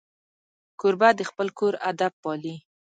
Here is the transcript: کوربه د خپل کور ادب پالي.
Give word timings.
کوربه 0.79 1.09
د 1.15 1.21
خپل 1.29 1.47
کور 1.59 1.73
ادب 1.91 2.13
پالي. 2.23 2.55